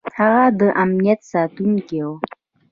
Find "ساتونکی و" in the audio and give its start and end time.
1.31-2.07